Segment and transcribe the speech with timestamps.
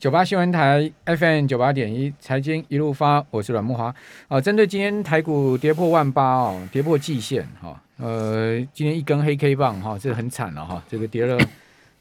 [0.00, 3.94] 九八新闻台 FM 九八点一财经一路发，我是阮慕华
[4.28, 4.40] 啊。
[4.40, 11.38] 针对今天台股跌破万八哦，跌破季线哈，呃，今天一根黑 K 棒哈，这很惨了哈，这个跌了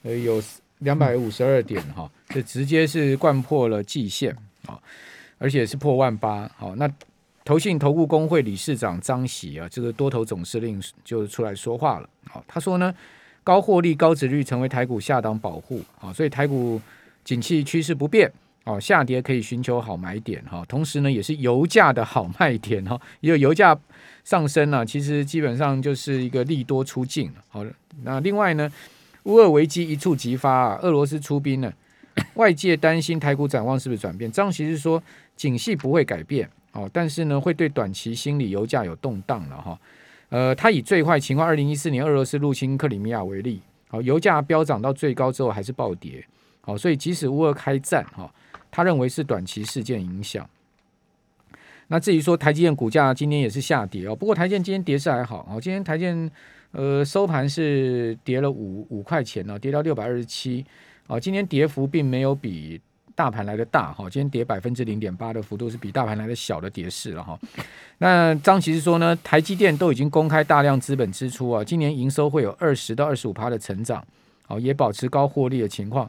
[0.03, 0.41] 呃有
[0.77, 4.33] 两百五十二点哈，这直接是掼破了季线
[4.65, 4.79] 啊，
[5.37, 6.49] 而且是破万八。
[6.55, 6.89] 好，那
[7.43, 12.09] 投信投顾公会理事长张喜啊，这个多头总司令就出来说话了。
[12.29, 12.95] 好，他说呢，
[13.43, 16.79] 高获利高殖率成为台股下档保护啊，所以台股。
[17.29, 18.31] 景气趋势不变，
[18.63, 23.79] 哦，下跌可以寻求好买点哈，同时呢，也是油价的好卖点哈，因为油价
[24.23, 27.31] 上升呢，其实基本上就是一个利多出尽。
[27.49, 27.63] 好，
[28.01, 28.67] 那另外呢，
[29.25, 31.71] 乌俄危机一触即发啊，俄罗斯出兵了，
[32.33, 34.31] 外界担心台股展望是不是转变？
[34.31, 34.99] 张其实说，
[35.35, 39.79] 景气不会改变，哦，但是呢，会对短期心理油价有动荡了哈。
[40.29, 46.25] 呃，他以最坏情况，二零一四年俄罗斯入侵克里米亚为例，好，油价飙涨到最高之后还是暴跌。
[46.69, 48.31] 好，所以即使乌俄开战，哈，
[48.69, 50.47] 他认为是短期事件影响。
[51.87, 56.31] 那至于说台积电股价今天也是下跌哦，不过台积电今天跌势还好哦，今天台积电
[56.73, 60.63] 呃收盘是跌了五五块钱呢，跌到六百二十七。
[61.07, 62.79] 哦，今天跌幅并没有比
[63.15, 67.39] 大盘来的大哈，今天跌百分之零点八的幅度是比大盘来的小的跌势了哈。
[67.97, 74.05] 那张其实说呢，台积电都已经公开大量资本支出啊，今年营收会有二十到二十五趴的成长，
[74.45, 76.07] 好，也保持高获利的情况。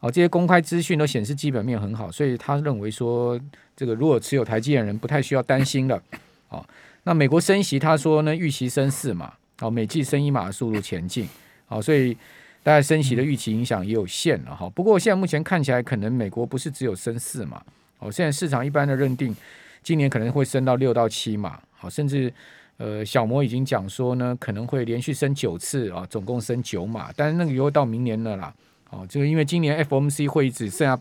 [0.00, 3.38] 好，这些公开资讯都显示基本面很好，所以他认为说，
[3.74, 6.00] 这个如果持有台积电人不太需要担心了。
[6.46, 6.64] 好，
[7.02, 11.28] 那美国升息，他说呢，预期升四码，好，每季升一码的速度前进。
[11.66, 12.14] 好，所以
[12.62, 14.70] 大概升息的预期影响也有限了哈。
[14.70, 17.60] 不过现在目前看起来，可能美国不是只有升四码。
[17.98, 19.34] 好，现在市场一般的认定，
[19.82, 21.58] 今年可能会升到六到七码。
[21.72, 22.32] 好，甚至
[22.76, 28.54] 呃小摩已经讲说呢，可能会连续升九次啊，总共升九码，但是那个又到明年了啦。
[28.90, 30.98] 哦，这个因为今年 FOMC 会议只剩下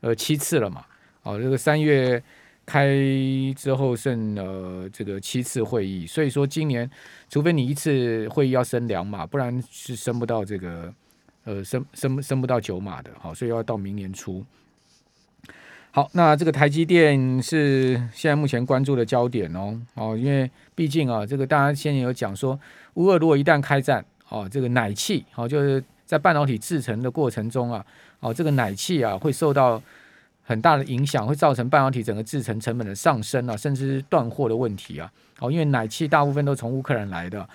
[0.00, 0.84] 呃七次了嘛，
[1.24, 2.22] 哦，这个三月
[2.64, 2.86] 开
[3.56, 6.88] 之后剩了这个七次会议，所以说今年
[7.28, 10.94] 除非你一次会议要升两码，不然是升不到这个
[11.42, 14.44] 呃升升升不到九码的，好，所以要到明年初。
[15.90, 22.56] 好，那这个台积电是现在目前关注的焦点哦，哦，因为毕竟啊，这个大家先前有讲说，
[22.94, 25.82] 乌俄如果一旦开战，哦，这个奶气，哦，就是。
[26.06, 27.84] 在半导体制成的过程中啊，
[28.20, 29.82] 哦，这个奶气啊会受到
[30.44, 35.10] 很大的影响，会造成半导体整个制成成本的上升啊，甚至断货的问题啊。
[35.40, 37.46] 哦，因为奶气大部分都从乌克兰来的，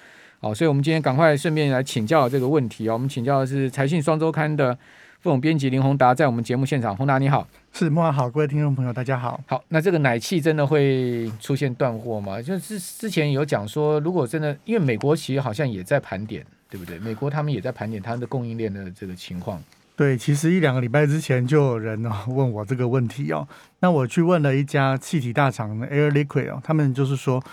[0.41, 2.93] 哦，所以我们今天赶快顺便来请教这个问题啊。
[2.93, 4.77] 我们请教的是财讯双周刊的
[5.21, 9.39] 副总编辑林宏达，在我们节目现场，宏达你好，是慕驊好，各位听众朋友大家好。
[9.45, 12.41] 好，那这个奶气真的会出现断货吗？
[12.41, 16.43] 就是之前有讲说，如果真的，因为美国其实好像也在盘点。
[16.71, 16.97] 对不对？
[16.99, 19.61] 美国他们也在盘点他们的供应链的这个情况。
[19.93, 23.45] 对，其实一两个礼拜之前就有人哦问我这个问题哦。
[23.81, 27.43] 那我去问了一家气体大厂的 Air Liquide 哦，他们就是说，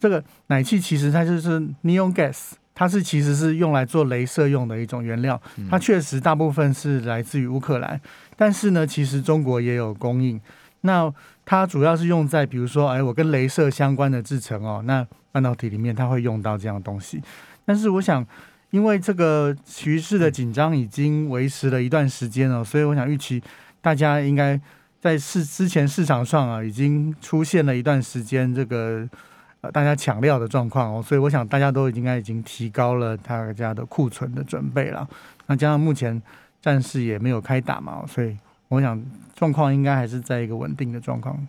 [0.00, 5.40] 这个奶气其实它就是 Neon Gas，它是其实是用来做镭射用的一种原料。
[5.68, 8.00] 它确实大部分是来自于乌克兰，
[8.36, 10.40] 但是呢，其实中国也有供应。
[10.82, 11.12] 那
[11.44, 17.20] 它主要是用在比如说，哎，我跟镭射相关的制成哦，那半导体里面它会用到这样的东西。
[17.64, 18.24] 但是我想。
[18.70, 23.40] 因为这个局势的紧张已经维持了一段时间了，所以我想预期
[23.80, 24.60] 大家应该
[25.00, 29.08] 在市之前市场上啊已经出现了一段时间这个
[29.66, 35.08] 呃大家抢料的状况哦，所以我想大家都应该已经提高了大家的库存的准备了。
[35.46, 36.22] 那加上目前
[36.62, 38.36] 战事也没有开打嘛，所以
[38.68, 41.46] 我想状况应该还是在一个稳定的状况。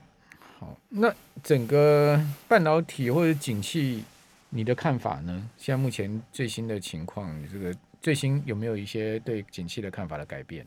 [0.59, 1.13] 好，那
[1.43, 4.03] 整个半导体或者景气。
[4.49, 5.43] 你的看法呢？
[5.57, 10.65] 现在目前最新的情况，你这个最新有没有一些对景气的看法的改变？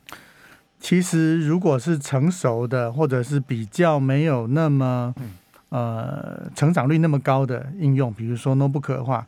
[0.79, 5.31] 其实，如果是成熟的，或者是比较没有那么、嗯、
[5.71, 9.27] 呃成长率那么高的应用，比如说 notebook 的话，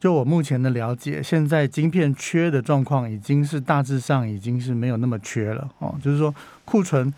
[0.00, 5.94] 就我目前的了解，现在晶片缺的状况已经是大致上已经是没有那么缺了哦。
[6.02, 6.34] 就是说
[6.64, 7.12] 库存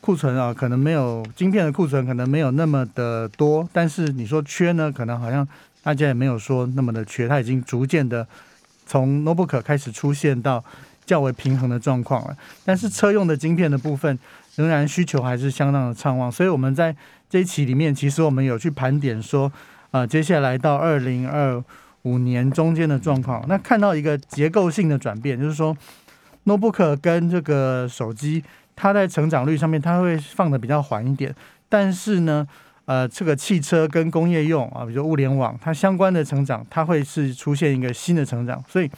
[0.00, 5.46] 库存啊，可能没有晶片的库存可能没有那么的多，但是你说缺呢，可能好像。
[5.84, 8.26] 大家也没有说那么的缺，它已经逐渐的
[8.86, 10.64] 从 notebook 开始出现到
[11.04, 12.34] 较为平衡的状况了。
[12.64, 14.18] 但是车用的晶片的部分
[14.56, 16.94] 仍然需求还是相当的畅旺，所以我们在
[17.28, 19.50] 这一期里面，其实我们有去盘点说，
[19.90, 21.62] 呃，接下来到二零二
[22.02, 25.76] 五年中间的状况，那看到一个结构性的转变，就是说
[26.44, 28.42] notebook 跟这个手机，
[28.76, 31.34] 它在成长率上面它会放得比较缓一点，
[31.68, 32.46] 但是呢。
[32.86, 38.62] 呃，这个汽车跟工业用啊，比如物联网，它相关的成长，它会是出现一个新的成长。
[38.68, 38.90] 所以，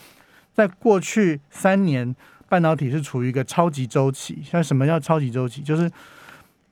[0.53, 2.13] 在过去三年，
[2.49, 4.43] 半导体是处于一个超级周期。
[4.45, 5.63] 像什么叫超级周期？
[5.63, 5.91] 就是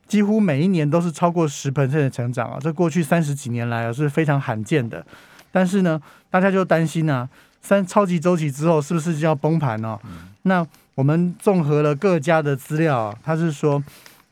[0.07, 2.59] 几乎每一年都是超过十 percent 的成长啊！
[2.61, 5.05] 这过去三十几年来啊是非常罕见的。
[5.51, 6.01] 但是呢，
[6.31, 7.29] 大家就担心啊，
[7.63, 9.99] 三超级周期之后是不是就要崩盘呢？
[10.43, 13.83] 那我们综合了各家的资料，啊他是说，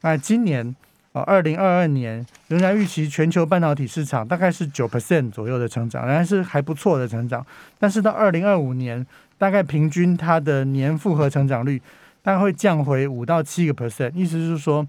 [0.02, 0.76] 那今年
[1.12, 7.44] 啊，二零二二年仍然预期全球半导体市场大概是九 percent 左右的成长，仍然是还不错的成长。
[7.78, 9.04] 但是到二零二五年，
[9.42, 11.82] 大概平均它的年复合成长率
[12.22, 14.86] 大概会降回五到七个 percent，意思是说。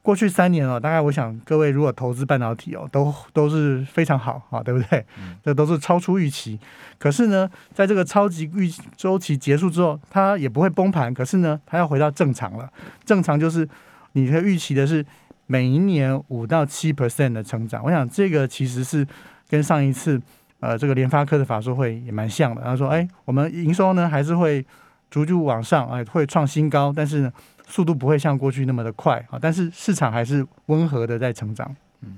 [0.00, 5.04] 过去三年哦，大概我想各位如果投资半导体哦，都都是非常好啊，对不对？
[5.44, 6.58] 这都是超出预期。
[6.98, 11.12] 可是呢，在这个超级预周期结束之后，它也不会崩盘。
[11.12, 12.72] 可是呢，它要回到正常了。
[13.04, 13.68] 正常就是
[14.12, 15.04] 你的预期的是
[15.46, 17.84] 每一年五到七 percent 的成长。
[17.84, 19.06] 我想这个其实是
[19.46, 20.18] 跟上一次
[20.60, 22.62] 呃这个联发科的法说会也蛮像的。
[22.62, 24.64] 他说：“哎，我们营收呢还是会
[25.10, 27.32] 逐步往上，哎，会创新高，但是呢。”
[27.70, 31.70] 速度不会像过去那么的快啊，但是市场还是温和的在成长。
[32.00, 32.16] 嗯，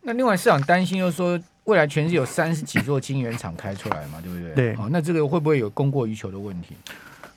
[0.00, 4.54] 那另外市场担心就是说，未来全是有三十几座晶圆厂开出来嘛，对不对？
[4.54, 4.76] 对。
[4.76, 6.74] 好，那这个会不会有供过于求的问题？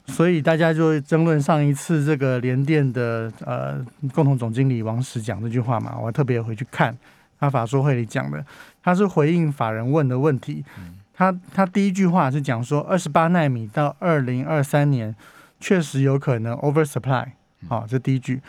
[0.07, 6.97] 所以大家就会争论上一次这个联电的呃共同总经理王石讲这句话嘛，我还特别回去看
[7.39, 8.45] 他法说会里讲的，
[8.83, 10.63] 他是回应法人问的问题。
[11.13, 15.15] 他他第一句话是讲说，二十八纳米到二零二三年。
[15.57, 17.25] 确实有可能 oversupply，
[17.69, 18.41] 好、哦，这第一句。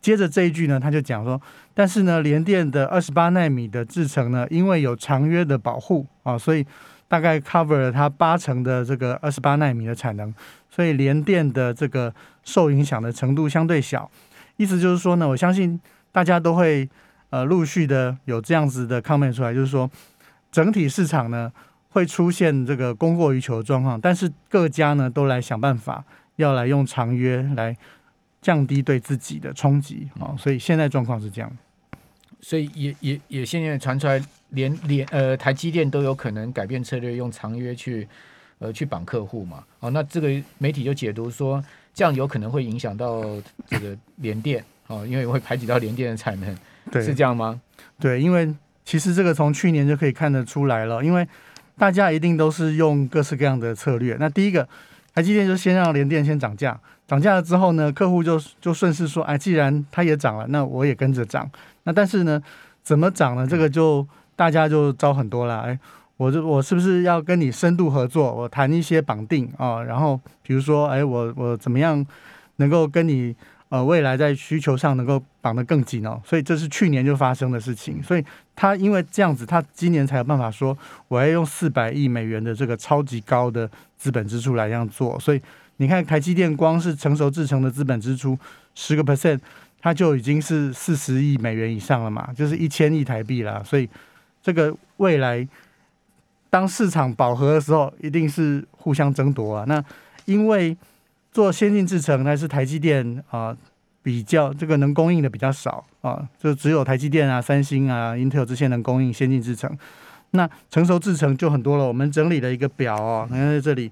[0.00, 1.40] 接着这一句呢，他就讲说，
[1.74, 6.66] 但是呢，联电的二十八纳米的制程呢，因为有长约的保护啊、哦，所以
[7.06, 10.34] 大概 cover 了它八成的这个二十八纳米的产能，
[10.70, 12.12] 所以联电的这个
[12.42, 14.10] 受影响的程度相对小。
[14.56, 15.78] 意思就是说呢，我相信
[16.10, 16.88] 大家都会
[17.32, 19.90] 呃陆续的有这样子的 comment 出来，就是说
[20.52, 21.52] 整体市场呢
[21.88, 26.04] 会出现这个供过于求的状况，但是各家呢都来想办法。
[26.36, 27.76] 要来用长约来
[28.40, 31.52] 降低对自己的冲击啊，所以现在状况是这样。
[32.40, 38.08] 所以也也也现在传出来连，连连呃台积电都有可能改变策略，用长约去
[38.58, 39.62] 呃去绑客户嘛。
[39.80, 41.62] 哦，那这个媒体就解读说，
[41.92, 43.22] 这样有可能会影响到
[43.66, 46.56] 这个联电哦，因为会排挤到联电的产能，
[46.92, 47.60] 对，是这样吗？
[47.98, 48.54] 对，因为
[48.84, 51.26] 其实这个从去年就可以看得出来了，因为
[51.78, 54.16] 大家一定都是用各式各样的策略。
[54.20, 54.68] 那第一个。
[55.14, 56.74] 台积电就先让联电先涨价，
[57.06, 61.46] 涨价了之后呢，客户就就顺势说，哎，既然它也涨了，那我也跟着涨。
[61.82, 62.42] 那但是呢，
[62.82, 63.46] 怎么涨呢？
[63.46, 65.60] 这个就大家就招很多了。
[65.60, 65.78] 哎，
[66.16, 68.32] 我就我是不是要跟你深度合作？
[68.32, 72.02] 我谈一些绑定啊、哦，然后比如说，哎，我我怎么样
[72.56, 73.36] 能够跟你？
[73.72, 78.02] 呃，未来在需求上能够绑得更紧哦，所以这是去年就发生的事情。
[78.02, 78.22] 所以
[78.54, 80.76] 他因为这样子，他今年才有办法说，
[81.08, 83.66] 我要用四百亿美元的这个超级高的
[83.96, 85.18] 资本支出来这样做。
[85.18, 85.40] 所以
[85.78, 88.38] 你看，台积电光是成熟制程的资本支出
[88.74, 89.40] 十个 percent，
[89.80, 93.62] 它就已经是四十亿美元以上了嘛，就是一千亿台币啦。
[93.64, 93.88] 所以
[94.42, 95.48] 这个未来
[96.50, 99.64] 当市场饱和的时候，一定是互相争夺啊。
[99.66, 99.82] 那
[100.26, 100.76] 因为
[101.32, 103.56] 做先进制程，那是台积电啊、呃，
[104.02, 109.74] 比较这个能供应的比较少啊，就只有台积电啊、三星啊、Intel 这些能供应先进制程。
[110.32, 111.88] 那成熟制程就很多了。
[111.88, 113.90] 我们整理了一个表哦，你看在这里，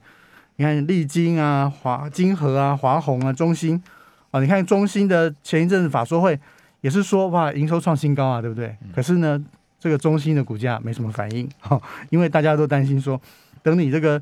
[0.57, 3.83] 你看利晶啊、华金和啊、华虹啊、中芯
[4.31, 6.39] 啊，你看中芯的前一阵子法说会
[6.83, 8.77] 也是说哇，营收创新高啊，对不对？
[8.95, 9.43] 可是呢，
[9.79, 11.81] 这个中芯的股价没什么反应，哈，
[12.11, 13.19] 因为大家都担心说，
[13.63, 14.21] 等你这个。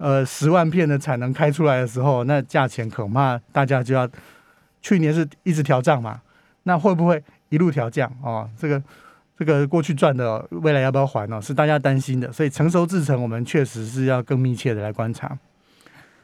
[0.00, 4.08] 呃，十万片的产能开出来的时候，那价钱恐怕大家就要，
[4.80, 6.18] 去年是一直调涨嘛，
[6.62, 8.48] 那会不会一路调降哦？
[8.58, 8.82] 这个
[9.38, 11.38] 这个过去赚的，未来要不要还呢？
[11.42, 15.36] 是大家担心的，所以成熟制程我们确实是要更密切的来观察。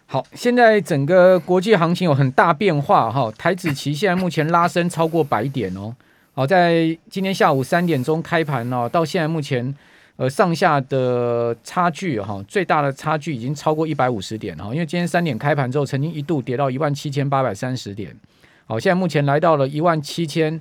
[0.06, 5.95] 好，现在整个国际行情有很大变化哈，台指期现在目前拉升超过百点哦，
[6.33, 9.76] 好，在今天下午三点钟开盘哦，到现在目前。
[10.16, 18.16] 呃，上下的差距哈，最大的差距已经超过一百五十点哈，因为今天三点开盘之后，曾经一度跌到一万七千八百三十点，
[18.64, 20.58] 好，现在目前来到了一万七千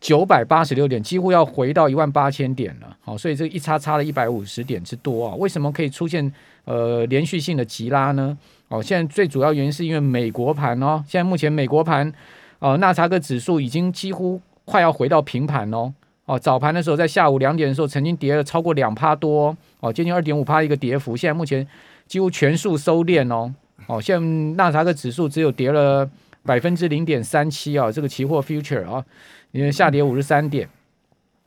[0.00, 6.32] 九百八十六点，几乎要回到一万八千点了，好，所以这一差差了一百五十点之多啊，为什么可以出现
[6.64, 8.36] 呃连续性的急拉呢？
[8.66, 12.12] 哦，现在最主要原因是因为美国盘哦，现在目前美国盘
[12.58, 15.94] 哦，纳查克指数已经几乎快要回到平盘哦。
[16.30, 21.16] 哦，早盘的时候，在下午两点的时候，曾经跌了超过两趴多，哦，接近二点五趴一个跌幅。
[21.16, 21.66] 现在目前
[22.06, 23.52] 几乎全数收敛哦，
[23.88, 26.08] 哦，现在纳斯达克指数只有跌了
[26.44, 29.04] 百分之零点三七啊，这个期货 future 啊，
[29.50, 30.68] 因为下跌五十三点，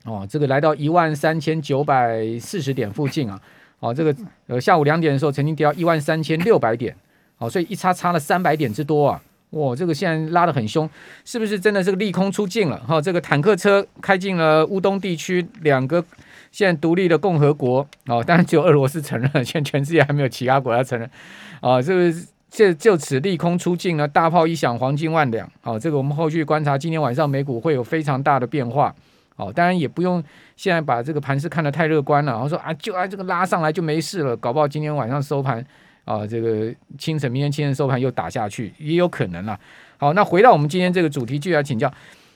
[0.04, 3.42] 哦，这个来到一万三千九百四十点附近啊，
[3.80, 4.14] 哦，这个
[4.48, 6.94] 呃下午两点的时候曾经跌到一万三千六百点，
[7.38, 9.22] 好，所以一差差了三百点之多啊！
[9.54, 10.90] 哇，这个现在拉得很凶，
[11.26, 12.78] 是不是真的这个利空出尽了？
[12.88, 16.04] 哈，这个坦克车开进了乌东地区两个
[16.52, 21.10] 现在独立的共和国哦，当然只有俄罗斯承认，现在全世界还没有其他国家承认
[21.62, 22.14] 啊，这个。
[22.54, 25.52] 就就此利空出尽了，大炮一响，黄金万两。
[25.62, 28.94] 好，这个我们后续观察，今天晚上美股会有非常大的变化。
[29.36, 30.24] 好，当然也不用
[30.56, 32.32] 现在把这个盘势看得太乐观了。
[32.32, 35.66] 然后说啊，就啊这个拉上来就没事了，搞不好今天晚上收盘
[36.06, 39.60] 啊，这个清晨、明天清晨收盘又打下去，也有可能啦。
[39.98, 41.92] 好，那回到我们今天这个主题，就要请教，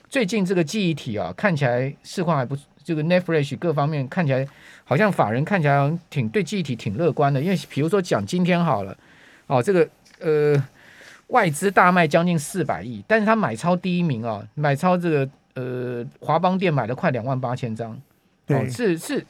[0.08, 4.46] 最近这个记忆体啊，看起来市况还不，这个 Flash 各方面看起来
[4.84, 8.96] 好像法人看起来挺对记忆体挺乐观的，因为比如说讲今天好了，
[9.46, 9.88] 哦这个。
[10.20, 10.60] 呃，
[11.28, 17.92] 外资大卖将近四百亿，但是他买超第一名啊，买超这个呃华邦店买了快两万八千张，
[18.48, 19.26] 哦，是是是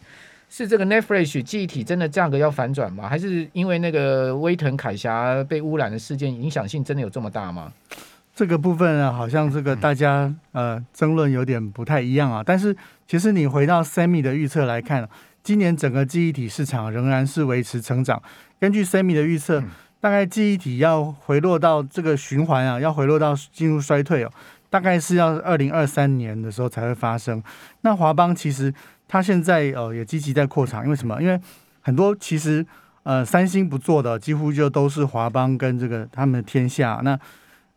[0.48, 3.08] 这个 Flash 记忆体真的价格要反转吗？
[3.08, 7.72] 还是因为那个威腾凯霞被污染的事件影响性真的有这么大吗？
[8.34, 12.42] 这个部分啊，好像这个大家呃争论有点不太一样啊。
[12.44, 12.76] 但是
[13.06, 15.08] 其实你回到 Semi 的预测来看，
[15.42, 18.22] 今年整个记忆体市场仍然是维持成长。
[18.58, 19.60] 根据 Semi 的预测。
[19.60, 24.30] 嗯大概记忆体要回落到这个循环啊，要回落到进入衰退哦，
[24.70, 27.42] 大概是要二零二三年的时候才会发生。
[27.80, 28.72] 那华邦其实
[29.08, 31.20] 它现在呃也积极在扩厂，因为什么？
[31.20, 31.40] 因为
[31.80, 32.64] 很多其实
[33.02, 37.00] 呃三星不做的，几乎就都是华邦跟这个他们的天下。
[37.02, 37.18] 那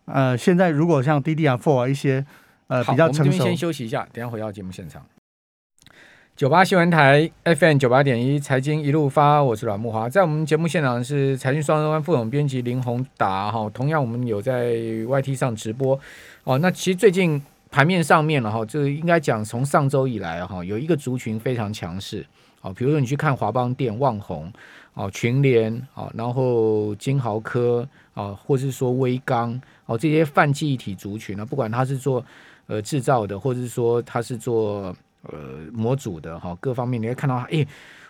[0.05, 2.25] 呃现在如果像 DDR4 啊一些
[2.67, 5.01] 呃比较成熟，我们先休息一下，等下回到节目现场。
[6.33, 15.99] 九八新闻台 FM 九八点一财经一路发，我是阮木华，在我们节目现场是财经双周刊副总编辑林宏达哈，同样我们有在 YT 上直播
[16.45, 16.57] 哦。
[16.57, 17.39] 那其实最近
[17.71, 22.23] 盘面上面了哈，就应该讲从上周以来哈，有一个族群非常强势
[22.61, 24.51] 哦，比如说你去看华邦电、旺宏
[24.93, 32.23] 哦、群联哦，然后金豪科啊，或是说威刚哦，这些泛记忆体族群呢，不管它是做
[32.67, 34.95] 呃制造的，或者是说它是做。
[35.23, 35.37] 呃，
[35.71, 37.63] 模组的哈，各方面你会看到，哎、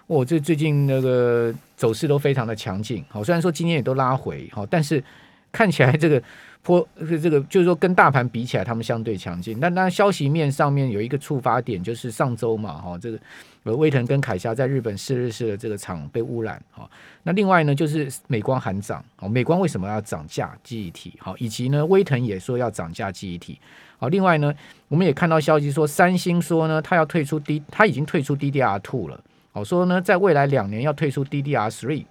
[0.08, 5.04] 我、这最近那个走势都非常的强劲，好，虽然说今天也都拉回，好，但是
[5.52, 6.22] 看起来这个
[6.64, 9.60] 波，这个就是说跟大盘比起来，他们相对强劲。
[9.60, 13.20] 但当然消息面上面有一个触发点，就是上周嘛，哈，这个
[13.64, 16.90] 呃威腾跟凯霞在日本四日市的这个厂被污染，哈。
[17.24, 21.14] 那另外呢，就是美光喊涨，哦，美光为什么要涨价记忆体？
[21.20, 23.60] 好，以及呢，威腾也说要涨价记忆体。
[23.98, 24.54] 好，另外呢，
[24.88, 29.24] 我们也看到消息说，三星说呢，它要退出 D，它已经退出 DDR two 了。
[29.52, 32.06] 好，说呢，在未来两年要退出 DDR three。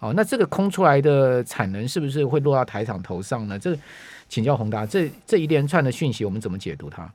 [0.00, 3.58] 好，那这个空出来的产能是不是会落到台厂头上呢？
[3.58, 3.76] 这
[4.28, 7.08] 请教宏达，这这一连串的讯息，我们怎么解读它？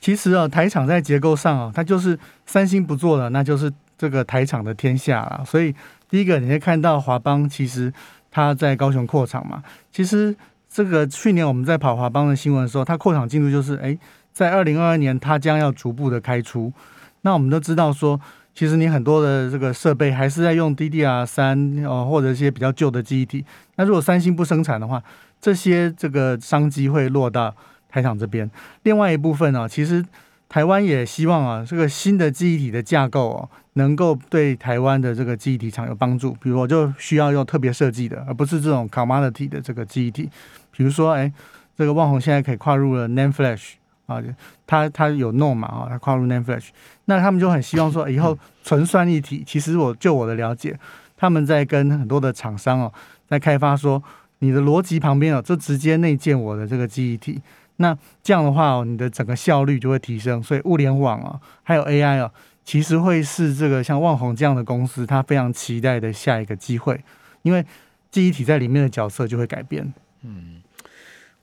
[0.00, 2.16] 其实啊，台厂在结构上啊，它就是
[2.46, 5.42] 三星不做了，那就是这个台厂的天下了。
[5.44, 5.74] 所以
[6.08, 7.92] 第一个，你会看到华邦其实
[8.30, 10.36] 它在高雄扩厂嘛，其实。
[10.74, 13.94] 这个去年我们在跑华邦的新闻的时候，它扩厂进度就是，哎，
[14.32, 16.72] 在二零二二年它将要逐步的开出。
[17.20, 18.18] 那我们都知道说，
[18.54, 23.44] 其实你很多的这个设备还是在用 DDR 三哦，或者一些比较旧的记忆体。
[23.76, 25.02] 那如果三星不生产的话，
[25.40, 27.54] 这些这个商机会落到
[27.88, 28.50] 台厂这边。
[28.82, 30.04] 另外一部分呢，其实。
[30.52, 36.36] 台湾也希望啊，这个新的记忆体的架构哦，能够对台湾的这个记忆体厂有帮助。
[36.42, 40.28] 比如我就需要用特别设计的，而不是这种 commodity 的这个记忆体。
[40.70, 41.32] 比如说，哎，
[41.74, 44.22] 这个旺宏现在可以跨入了 NAND Flash 啊，
[44.66, 46.68] 他他有弄嘛啊，他跨入 NAND Flash，
[47.04, 49.42] 那他们就很希望说，以后纯算一体。
[49.46, 50.78] 其实我就我的了解，
[51.16, 52.92] 他们在跟很多的厂商哦，
[53.28, 54.02] 在开发说，
[54.40, 57.40] 你的逻辑旁边哦，就直接内建我的这个记忆体。
[57.76, 62.30] 那这样的话哦，你的整个效率就会提升，所以物联网啊，还有 AI 啊，
[62.64, 67.02] 其实会是这个像旺宏这样的公司，他非常期待的下一个机会，
[67.42, 67.64] 因为
[68.10, 69.92] 记忆体在里面的角色就会改变。
[70.22, 70.60] 嗯，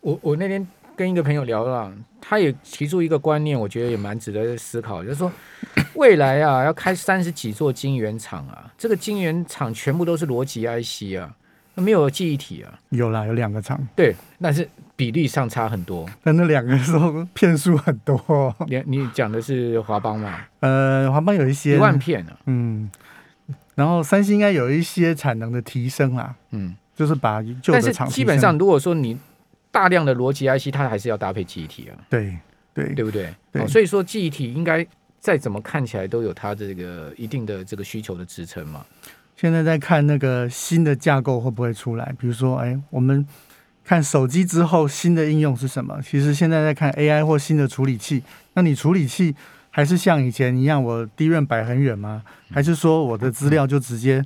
[0.01, 0.65] 我我那天
[0.99, 1.89] 跟一个朋友聊了，
[2.19, 5.31] 他也提出一个观念，我觉得也蛮值得思考，就是说
[5.95, 11.33] 未来啊，要开三十几座晶圆厂啊，这个晶圆厂全部都是逻辑 IC 啊。
[11.75, 12.79] 没有记忆体啊？
[12.89, 13.79] 有啦，有两个厂。
[13.95, 16.05] 对，但是比例上差很多。
[16.21, 18.53] 但那两个时候片数很多。
[18.67, 20.41] 你你讲的是华邦嘛？
[20.59, 22.35] 呃，华邦有一些一万片啊。
[22.47, 22.91] 嗯。
[23.75, 26.35] 然后三星应该有一些产能的提升啦。
[26.51, 26.75] 嗯。
[26.93, 28.05] 就是把旧的厂。
[28.09, 29.17] 基本上，如果说你
[29.71, 31.97] 大量的逻辑 IC，它还是要搭配记忆体啊。
[32.09, 32.37] 对
[32.73, 33.33] 对，对不对？
[33.51, 33.61] 对。
[33.61, 34.85] 哦，所以说记忆体应该
[35.19, 38.85] 再怎么看起来都有它这个一定的这个需求的支撑嘛。
[39.35, 42.13] 现在在看那个新的架构会不会出来？
[42.19, 43.25] 比如说，哎，我们
[43.85, 45.99] 看手机之后新的应用是什么？
[46.01, 48.21] 其实现在在看 AI 或新的处理器。
[48.53, 49.33] 那你处理器
[49.69, 52.21] 还是像以前一样，我 DRAM 摆很远吗？
[52.51, 54.21] 还是说我的资料就直接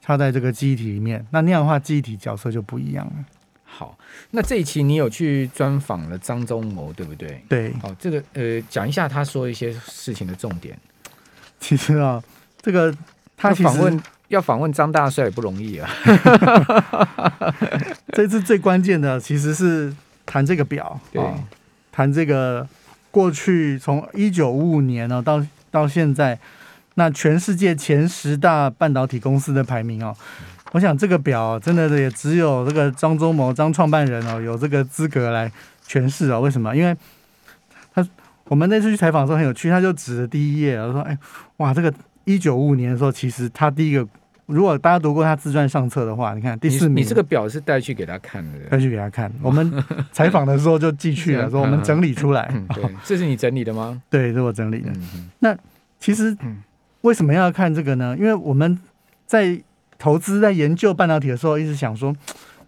[0.00, 3.12] 插在这个记忆体里面，那那样的话记忆体角色就不一样了。
[3.78, 3.96] 好，
[4.32, 7.40] 那这一期你有去专访了张忠谋，对不对？
[7.48, 7.72] 对。
[7.80, 10.76] 好，这个呃，讲一下他说一些事情的重点。
[11.60, 12.20] 其实啊，
[12.60, 12.92] 这个
[13.36, 15.88] 他访问要访问张大帅也不容易啊。
[18.10, 19.94] 这次最关键的其实是
[20.26, 21.22] 谈这个表，对，
[21.92, 22.66] 谈这个
[23.12, 26.36] 过去从一九五五年呢到到现在，
[26.94, 30.16] 那全世界前十大半导体公司的排名哦。
[30.72, 35.50] 我想这个表真的也只有这个张忠谋张创办人哦有这个资格来
[35.86, 36.40] 诠释哦。
[36.40, 36.76] 为什么？
[36.76, 36.94] 因为
[37.94, 38.06] 他
[38.44, 41.16] 我们那次去采访的时候很有趣，他就指着第一页，他说：“哎，
[41.58, 41.92] 哇，这个
[42.24, 44.06] 一九五五年的时候，其实他第一个，
[44.46, 49.32] 如果大家读过他自传上册的话，你看第四名你，你这个表是带去给他看的，带去给他看。
[49.42, 49.72] 我们
[50.12, 52.46] 采访的时候就寄去了， 说我们整理出来。
[52.74, 54.02] 对， 这是你整理的吗？
[54.08, 54.90] 对，是我整理的。
[55.40, 55.56] 那
[55.98, 56.36] 其实
[57.02, 58.16] 为什么要看这个呢？
[58.18, 58.78] 因为我们
[59.26, 59.60] 在
[59.98, 62.14] 投资在研究半导体的时候，一直想说，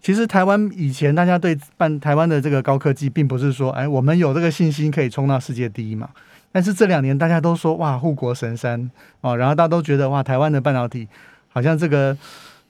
[0.01, 6.09] 其实台湾以前大家对半台湾的这个高科技，并不是说，哎，我们有这个信心可以冲到世界第一嘛。
[6.51, 11.07] 但是这两年大家都说，哇，护国神山哦，然后大家都觉得，哇，台湾的半导体
[11.47, 12.17] 好像这个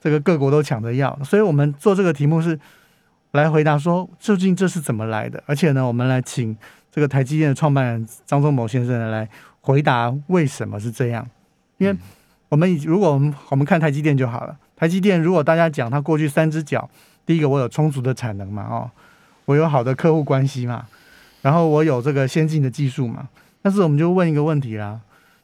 [0.00, 2.56] 这个各国都抢着要，所以我们做这个题目是
[3.32, 5.42] 来回答说，究竟这是怎么来的？
[5.46, 6.56] 而且呢，我们来请
[6.92, 9.28] 这个台积电的创办人张忠谋先生来
[9.60, 11.28] 回答为什么是这样，
[11.78, 11.96] 因为。
[12.52, 14.54] 我们如果我们我们看台积电就好了。
[14.76, 16.86] 台积电如果大家讲它过去三只脚，
[17.24, 18.90] 第一个我有充足的产能嘛，哦，
[19.46, 20.84] 我有好的客户关系嘛，
[21.40, 23.26] 然后我有这个先进的技术嘛。
[23.62, 25.00] 但是我们就问一个问题啦，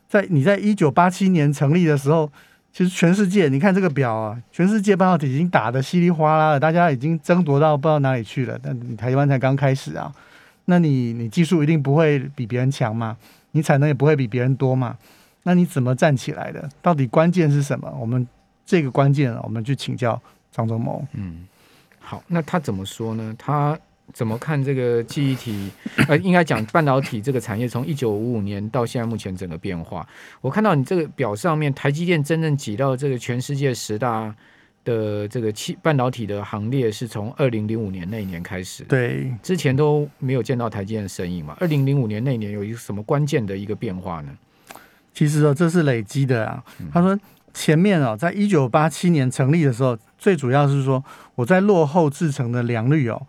[0.06, 2.30] 在你在一九八七年成立的时候，
[2.74, 8.60] 其实全世界你看这个表啊，全世界半导体已经打得稀里哗啦了，大家已经争夺到不知道哪里去了。
[8.62, 10.12] 但你台湾才刚开始啊，
[10.66, 13.16] 那你你技术一定不会比别人强嘛，
[13.52, 14.98] 你产能也不会比别人多嘛。
[15.42, 16.68] 那你怎么站起来的？
[16.82, 17.90] 到底关键是什么？
[17.98, 18.26] 我们
[18.66, 20.20] 这个关键，我们去请教
[20.52, 21.02] 张忠谋。
[21.14, 21.46] 嗯，
[21.98, 23.34] 好，那他怎么说呢？
[23.38, 23.78] 他
[24.12, 25.70] 怎么看这个记忆体？
[26.08, 30.06] 呃，应该讲半导体这个产业从一九五五年到现在目前整个变化。
[30.40, 34.34] 我看到你这个表上面，台积电真正挤到这个全世界十大
[34.84, 38.84] 的这个气半导体的行列，是从二零零五年那一年开始。
[38.84, 41.56] 对，之前都没有见到台积电的身影嘛。
[41.60, 44.36] 二零零五年那一年有一个什么关键的一个变化呢？
[45.18, 46.62] 其实哦，这是累积的啊。
[46.92, 47.18] 他说
[47.52, 51.04] 前面哦，在一九八七年成立的时候，最主要是说
[51.34, 53.20] 我在落后制成的良率哦，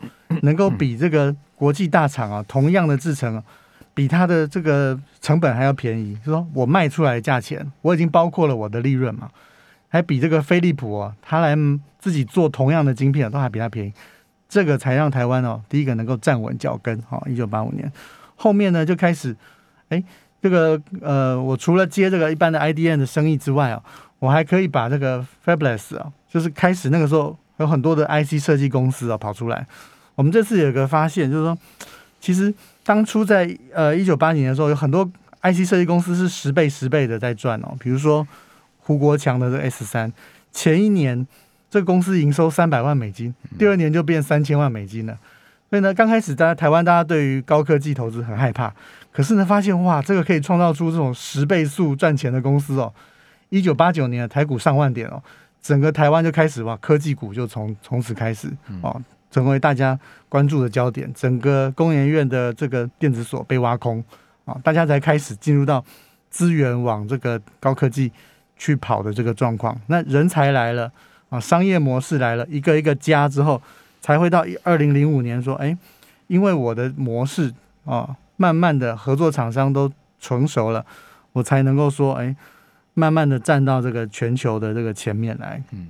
[0.43, 3.41] 能够比这个国际大厂啊同样的制程，
[3.95, 6.15] 比它的这个成本还要便宜。
[6.23, 9.27] 就说我卖出来的价钱，我已经包括了我的利润嘛，
[9.87, 11.55] 还比这个飞利浦哦，他来
[11.97, 13.91] 自己做同样的晶片都还比它便宜。
[14.47, 17.01] 这个才让台湾哦，第一个能够站稳脚跟。
[17.09, 17.91] 好，一九八五年
[18.35, 19.35] 后面呢就开始
[19.89, 20.03] 哎。
[20.41, 23.81] 这个呃，我除了接这个一般的 IDN 的生意之外啊，
[24.19, 29.67] 我还可以把这个 Fabless 啊，就是开始那个时候有很多的 IC 设计公司啊跑出来。
[30.15, 31.57] 我们这次有个发现，就是说，
[32.19, 35.05] 其实当初在呃一九八几年的时候，有很多
[35.41, 37.75] IC 设计公司是十倍十倍的在赚哦。
[37.79, 38.27] 比如说
[38.79, 40.11] 胡国强的这个 S 三，
[40.51, 41.25] 前一年
[41.69, 45.17] 这个公司营收三百万美金，第二年就变三千万美金了。
[45.69, 48.73] 所以呢，刚开始大家台湾大家对于高科技投资很害怕。
[49.11, 52.93] 可是呢，发现哇，这个可以创造出这种十倍速赚钱的公司哦。
[53.49, 55.21] 一九八九年的台股上万点哦，
[55.61, 58.47] 整个台湾就开始哇，科技股就从从此开始
[58.81, 59.01] 哦，
[59.31, 61.11] 成为大家关注的焦点。
[61.13, 64.03] 整个工研院的这个电子所被挖空
[64.45, 65.83] 啊，大家才开始进入到
[66.29, 68.11] 资源往这个高科技
[68.55, 69.75] 去跑的这个状况。
[69.87, 70.91] 那人才来了
[71.29, 73.59] 啊，商业模式来了，一个一个加之后，
[74.01, 75.77] 才会到二零零五年说，哎，
[76.27, 77.53] 因为我的模式
[77.85, 78.17] 啊。
[78.41, 80.85] 慢慢的合作厂商都成熟了，
[81.33, 82.33] 我才能够说，哎，
[82.93, 85.61] 慢慢的站到这个全球的这个前面来。
[85.71, 85.89] 嗯，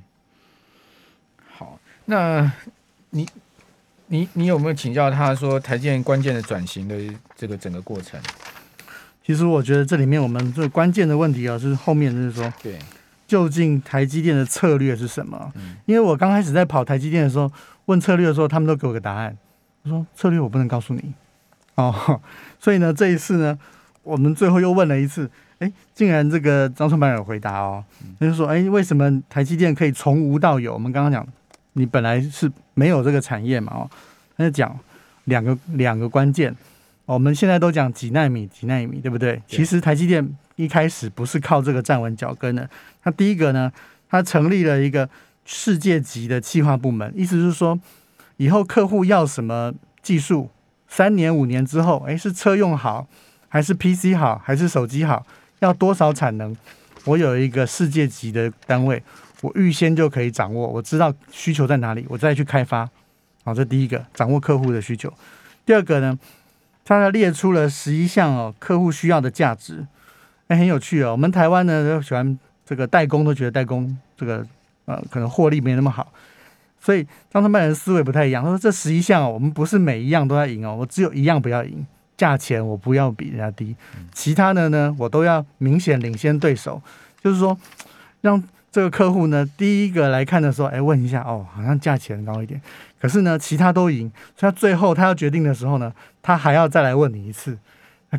[1.55, 2.51] 好，那
[3.11, 3.29] 你
[4.07, 6.95] 你你有没有请教他说台积电关键的转型的
[7.35, 8.19] 这个整个过程？
[9.23, 12.79] 其实我觉得这里面我们最关键的问题啊，是后面就是说，对，
[13.29, 15.51] 究竟台积电的策略是什么？
[15.53, 17.49] 嗯，因为我刚开始在跑台积电的时候，
[17.85, 19.37] 问策略的时候，他们都给我个答案，
[19.83, 21.13] 我说策略我不能告诉你。
[21.75, 22.19] 哦，
[22.59, 23.55] 所以呢，这一次呢，
[24.01, 27.85] 我们最后又问了一次，哎，竟然这个张创办人有回答哦，
[28.19, 30.73] 他就说，哎，为什么台积电可以从无到有？
[30.73, 31.23] 我们刚刚讲，
[31.73, 33.89] 你本来是没有这个产业嘛，哦，
[34.35, 34.75] 他就讲
[35.25, 36.55] 两个两个关键，
[37.13, 39.41] 我们现在都讲几纳米几纳米，对不对？
[39.47, 42.69] 其实台积电一开始不是靠这个站稳脚跟的，
[43.03, 43.71] 它第一个呢，
[44.07, 45.09] 它成立了一个
[45.43, 47.79] 世界级的企划部门，意思是说，
[48.37, 50.49] 以后客户要什么技术。
[50.87, 53.07] 三年五年之后，诶，是车用好，
[53.47, 55.25] 还是 PC 好，还是手机好？
[55.59, 56.55] 要多少产能？
[57.05, 59.01] 我有一个世界级的单位
[59.41, 62.87] 我预先就可以掌握，我知道需求在哪里，我再去开发。
[63.43, 65.11] 好，这第一个，掌握客户的需求。
[65.65, 66.17] 第二个呢，
[66.97, 69.85] 他列出了十一项哦，客户需要的价值，
[70.47, 71.11] 哎，很有趣哦。
[71.11, 74.45] 我们台湾呢都喜欢这个代工，都觉得代工这个
[74.85, 76.13] 呃可能获利没那么好，
[76.79, 78.41] 所以张创办人思维不太一样。
[78.41, 83.75] 他说这十一项哦，我们不是每一样都要赢哦，我只有一样不要赢，价钱我不要比人家低，
[84.13, 86.81] 其他的呢我都要明显领先对手，
[87.21, 87.57] 就是说
[88.21, 88.41] 让。
[88.71, 92.61] 这个客户呢，第一个来看的时候，哎，问一下哦，好像价钱高一点，
[93.01, 97.57] 可是呢，其他都赢，所以他最后他要决定的时候呢，他还要再来问你一次，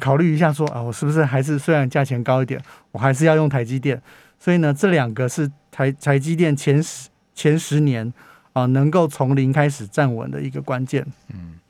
[0.00, 2.60] 考虑一下说啊，我是不是还是虽然价钱高一点，
[2.90, 4.02] 我还是要用台积电？
[4.40, 8.12] 所以呢，这两个是台台积电前十前十年
[8.52, 11.06] 啊，能够从零开始站稳的一个关键。
[11.32, 11.60] 嗯，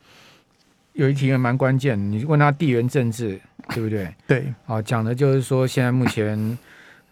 [0.93, 3.39] 有一题也蛮关键，你问他地缘政治
[3.69, 4.11] 对不对？
[4.25, 6.57] 对，啊，讲的就是说现在目前。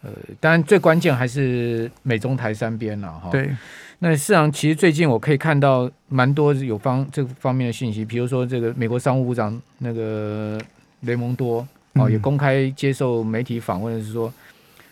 [0.01, 3.29] 呃，当然最关键还是美中台三边了哈。
[3.31, 3.53] 对，
[3.99, 10.57] 那市场其实最近我可以看到蛮多有方这方面的信息，比如说这个美国商务部长那个
[11.01, 14.33] 雷蒙多哦，也公开接受媒体访问的是说，嗯、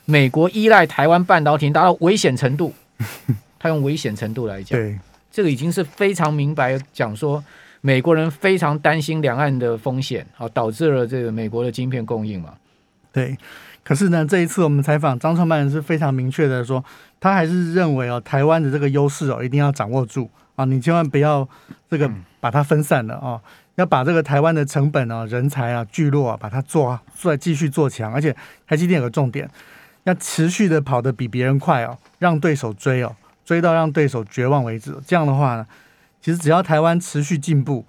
[0.03, 2.73] 美国依赖台湾半导体达到危险程度，
[3.57, 4.99] 他用危险程度来讲，对，
[5.31, 7.41] 这个已经是非常明白讲说，
[7.79, 12.53] 美国人非常担心两岸的风险，好导致了这个美国的晶片供应嘛，
[13.13, 13.37] 对。
[13.87, 16.83] 可是呢，这一次我们采访张创办人是非常明确的说，
[17.21, 21.47] 他还是认为哦，台湾的这个优势哦，一定要掌握住啊，你千万不要
[21.89, 23.39] 这个把它分散了啊，
[23.75, 28.35] 要把这个台湾的成本啊、人才啊、聚落啊，把它做再继续做强，而且
[28.67, 29.49] 台积电有个重点，
[30.03, 34.93] 要持续的跑得比别人快哦，让对手追哦，追到让对手绝望为止。
[35.07, 35.65] 这样的话呢，
[36.21, 37.85] 其实只要台湾持续进步，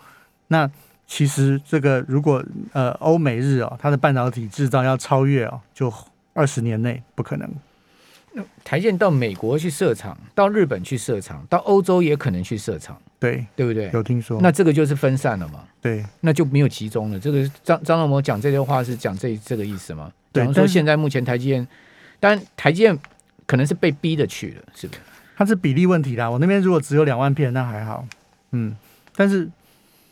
[0.46, 0.70] 那。
[1.08, 2.44] 其实这个如果
[2.74, 5.92] 呃欧美日哦，它的半导体制造要超越哦，就
[6.34, 7.50] 二十年内不可能。
[8.62, 13.90] 台积到美国去设厂，到日本去设厂，到欧洲也可能去设厂，对对不对？
[13.92, 14.38] 有听说？
[14.40, 15.64] 那这个就是分散了嘛？
[15.80, 17.18] 对，那就没有集中了。
[17.18, 20.12] 这个张张忠谋讲这些话是讲这这个意思吗？
[20.30, 21.66] 对，说现在目前台积电，
[22.20, 22.96] 当然台积电
[23.46, 25.00] 可能是被逼的去了，是不是？
[25.34, 26.30] 它是比例问题啦。
[26.30, 28.06] 我那边如果只有两万片，那还好，
[28.52, 28.76] 嗯，
[29.16, 29.48] 但是。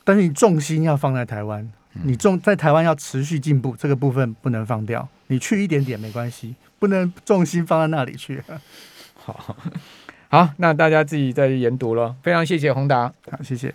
[0.06, 1.68] 但是你重心要放在台湾，
[2.04, 5.08] 你重在台湾要持续进步，这个部分不能放掉。
[5.26, 8.40] 你去一点点没关系，不能重心放在那里去。
[9.18, 9.56] 好，
[10.28, 12.14] 好，那大家自己再研读了。
[12.22, 13.74] 非常谢谢宏达，好，谢谢。